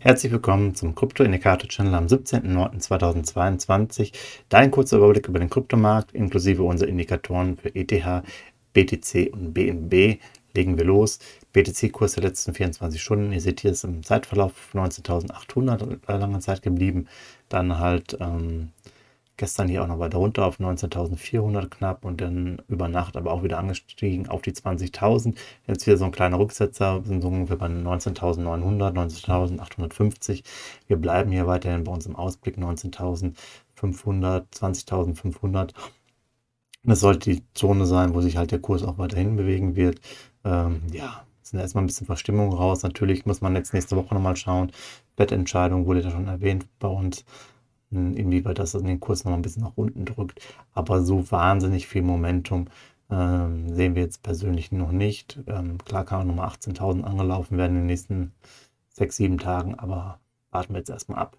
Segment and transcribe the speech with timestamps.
[0.00, 4.12] Herzlich willkommen zum Krypto-Indikator-Channel am 17.09.2022.
[4.48, 8.22] Dein kurzer Überblick über den Kryptomarkt inklusive unserer Indikatoren für ETH,
[8.74, 10.20] BTC und BNB.
[10.54, 11.18] Legen wir los.
[11.52, 13.32] BTC-Kurs der letzten 24 Stunden.
[13.32, 17.08] Ihr seht hier ist im Zeitverlauf 19.800 lange Zeit geblieben.
[17.48, 18.68] Dann halt ähm,
[19.38, 23.44] Gestern hier auch noch weiter runter auf 19.400 knapp und dann über Nacht aber auch
[23.44, 25.36] wieder angestiegen auf die 20.000.
[25.68, 30.42] Jetzt wieder so ein kleiner Rücksetzer, sind so ungefähr bei 19.900, 19.850.
[30.88, 33.32] Wir bleiben hier weiterhin bei uns im Ausblick 19.500,
[34.52, 35.70] 20.500.
[36.82, 40.00] Das sollte die Zone sein, wo sich halt der Kurs auch weiterhin bewegen wird.
[40.44, 42.82] Ähm, ja, sind erstmal ein bisschen Verstimmung raus.
[42.82, 44.72] Natürlich muss man jetzt nächste Woche nochmal schauen.
[45.14, 47.24] Bettentscheidung wurde ja schon erwähnt bei uns
[47.90, 50.40] inwieweit das den Kurs noch ein bisschen nach unten drückt.
[50.74, 52.66] Aber so wahnsinnig viel Momentum
[53.10, 55.40] ähm, sehen wir jetzt persönlich noch nicht.
[55.46, 58.32] Ähm, klar kann auch nochmal 18.000 angelaufen werden in den nächsten
[58.90, 61.38] sechs, sieben Tagen, aber warten wir jetzt erstmal ab.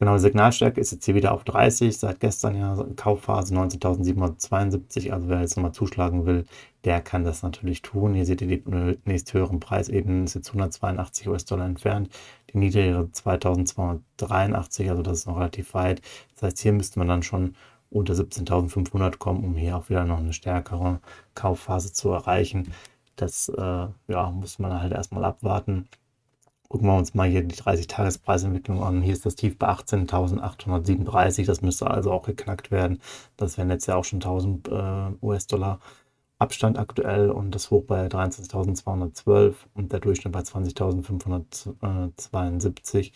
[0.00, 5.28] Genau, die Signalstärke ist jetzt hier wieder auf 30, seit gestern ja Kaufphase 19.772, also
[5.28, 6.46] wer jetzt nochmal zuschlagen will,
[6.84, 8.14] der kann das natürlich tun.
[8.14, 12.08] Hier seht ihr die nächst höheren Preisebenen, ist jetzt 182 US-Dollar entfernt,
[12.50, 16.00] die niedrigere 2283, also das ist noch relativ weit.
[16.32, 17.54] Das heißt, hier müsste man dann schon
[17.90, 21.00] unter 17.500 kommen, um hier auch wieder noch eine stärkere
[21.34, 22.72] Kaufphase zu erreichen.
[23.16, 25.88] Das äh, ja, muss man halt erstmal abwarten.
[26.70, 29.02] Gucken wir uns mal hier die 30-Tages-Preisentwicklung an.
[29.02, 31.44] Hier ist das Tief bei 18.837.
[31.44, 33.00] Das müsste also auch geknackt werden.
[33.36, 35.80] Das wären jetzt ja auch schon 1000 äh, US-Dollar
[36.38, 43.10] Abstand aktuell und das Hoch bei 23.212 und der Durchschnitt bei 20.572.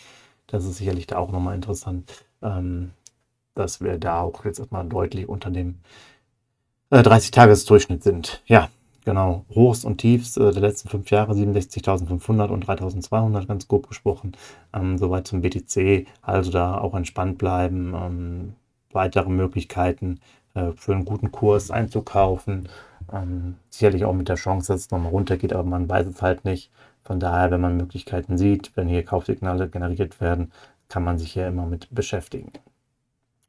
[0.49, 2.11] Das ist sicherlich da auch nochmal interessant,
[2.43, 2.91] ähm,
[3.55, 5.79] dass wir da auch jetzt erstmal deutlich unter dem
[6.91, 8.43] äh, 30-Tages-Durchschnitt sind.
[8.47, 8.69] Ja,
[9.05, 14.33] Genau, Hochs und Tiefs äh, der letzten fünf Jahre 67.500 und 3.200 ganz grob gesprochen.
[14.73, 17.95] Ähm, soweit zum BTC, also da auch entspannt bleiben.
[17.95, 18.55] Ähm,
[18.93, 20.21] weitere Möglichkeiten
[20.55, 22.69] äh, für einen guten Kurs einzukaufen.
[23.13, 26.45] Ähm, sicherlich auch mit der Chance, dass es nochmal runtergeht, aber man weiß es halt
[26.47, 26.71] nicht.
[27.05, 30.51] Von daher, wenn man Möglichkeiten sieht, wenn hier Kaufsignale generiert werden,
[30.89, 32.53] kann man sich hier immer mit beschäftigen.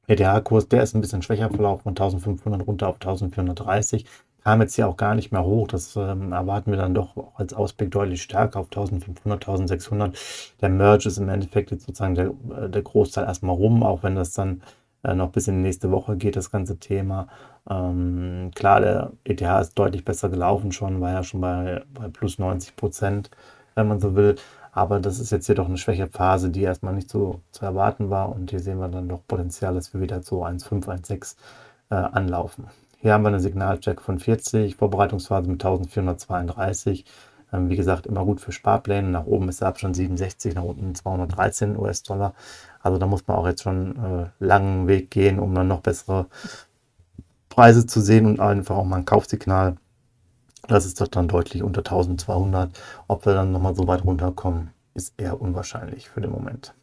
[0.07, 4.05] ETH-Kurs, der ist ein bisschen schwächer verlaufen, von 1500 runter auf 1430
[4.45, 5.67] kam jetzt hier auch gar nicht mehr hoch.
[5.67, 10.15] Das ähm, erwarten wir dann doch als Ausblick deutlich stärker auf 1500, 1600.
[10.61, 14.15] Der Merge ist im Endeffekt jetzt sozusagen der, äh, der Großteil erstmal rum, auch wenn
[14.15, 14.61] das dann
[15.03, 17.27] äh, noch bis in die nächste Woche geht, das ganze Thema.
[17.67, 22.37] Ähm, klar, der ETH ist deutlich besser gelaufen schon, war ja schon bei, bei plus
[22.37, 23.31] 90 Prozent,
[23.73, 24.35] wenn man so will.
[24.71, 28.11] Aber das ist jetzt hier doch eine schwäche Phase, die erstmal nicht so zu erwarten
[28.11, 28.29] war.
[28.35, 31.35] Und hier sehen wir dann doch Potenzial, dass wir wieder so 1,5, 1,6
[31.89, 32.67] äh, anlaufen.
[33.05, 37.05] Hier haben wir eine Signalcheck von 40, Vorbereitungsphase mit 1432.
[37.53, 39.07] Ähm, wie gesagt, immer gut für Sparpläne.
[39.07, 42.33] Nach oben ist der Abstand 67, nach unten 213 US-Dollar.
[42.81, 46.25] Also da muss man auch jetzt schon äh, langen Weg gehen, um dann noch bessere
[47.49, 49.75] Preise zu sehen und einfach auch mal ein Kaufsignal.
[50.67, 52.71] Das ist doch dann deutlich unter 1200.
[53.07, 56.73] Ob wir dann nochmal so weit runterkommen, ist eher unwahrscheinlich für den Moment.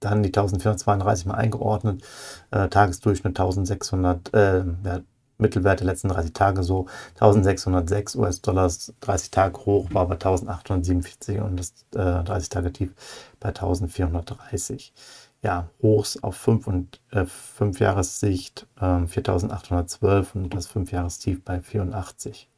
[0.00, 2.02] Dann die 1432 mal eingeordnet.
[2.50, 5.00] Äh, Tagesdurchschnitt 1600, äh, ja,
[5.38, 8.70] Mittelwert der letzten 30 Tage so 1606 US-Dollar,
[9.00, 12.92] 30 Tage hoch war bei 1847 und das äh, 30 Tage tief
[13.40, 14.92] bei 1430.
[15.40, 21.60] Ja, Hochs auf 5 und äh, 5 Jahressicht äh, 4812 und das 5 Jahrestief bei
[21.60, 22.48] 84.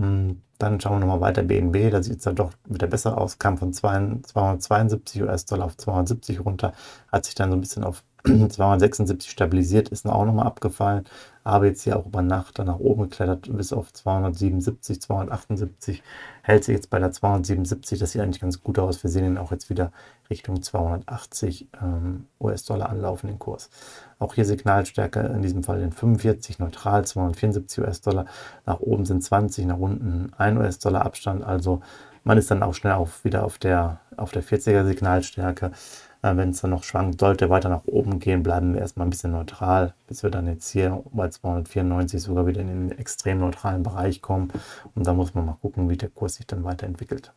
[0.00, 1.42] Hm, dann schauen wir nochmal weiter.
[1.42, 6.44] BNB, da sieht es dann doch wieder besser aus, kam von 272 US-Dollar auf 270
[6.44, 6.72] runter,
[7.12, 11.04] hat sich dann so ein bisschen auf 276 stabilisiert, ist auch nochmal abgefallen,
[11.44, 16.02] aber jetzt hier auch über Nacht dann nach oben geklettert bis auf 277, 278,
[16.42, 19.02] hält sich jetzt bei der 277, das sieht eigentlich ganz gut aus.
[19.02, 19.92] Wir sehen ihn auch jetzt wieder
[20.28, 23.70] Richtung 280 ähm, US-Dollar anlaufen, den Kurs.
[24.18, 28.26] Auch hier Signalstärke in diesem Fall in 45, neutral 274 US-Dollar,
[28.66, 31.80] nach oben sind 20, nach unten 1 US-Dollar Abstand, also
[32.24, 35.72] man ist dann auch schnell auf, wieder auf der, auf der 40er Signalstärke.
[36.22, 39.10] Äh, Wenn es dann noch schwankt, sollte weiter nach oben gehen, bleiben wir erstmal ein
[39.10, 43.82] bisschen neutral, bis wir dann jetzt hier bei 294 sogar wieder in den extrem neutralen
[43.82, 44.50] Bereich kommen.
[44.94, 47.32] Und da muss man mal gucken, wie der Kurs sich dann weiterentwickelt.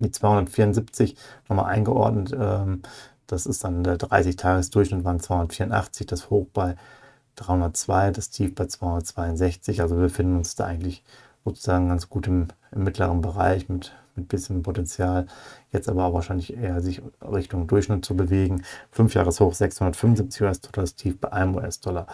[0.00, 1.16] Die 274
[1.48, 2.82] nochmal eingeordnet, ähm,
[3.26, 6.76] das ist dann der 30-Tages-Durchschnitt, waren 284, das Hoch bei
[7.36, 9.80] 302, das Tief bei 262.
[9.80, 11.04] Also wir befinden uns da eigentlich
[11.44, 15.26] sozusagen ganz gut im, im mittleren Bereich mit, mit bisschen Potenzial.
[15.72, 18.62] Jetzt aber wahrscheinlich eher sich Richtung Durchschnitt zu bewegen.
[18.90, 22.06] 5 Jahreshoch 675 US-Dollar, Tief bei einem US-Dollar.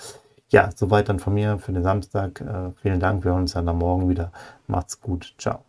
[0.50, 2.41] Ja, soweit dann von mir für den Samstag.
[2.41, 3.25] Äh, vielen Dank.
[3.25, 4.32] Wir hören uns dann am Morgen wieder.
[4.67, 5.35] Macht's gut.
[5.38, 5.64] Ciao.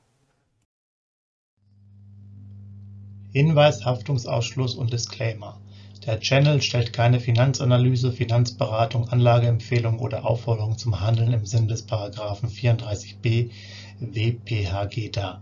[3.31, 5.57] Hinweis, Haftungsausschluss und Disclaimer.
[6.06, 12.50] Der Channel stellt keine Finanzanalyse, Finanzberatung, Anlageempfehlung oder Aufforderung zum Handeln im Sinne des Paragraphen
[12.50, 13.51] 34b
[14.00, 15.42] WPHG dar.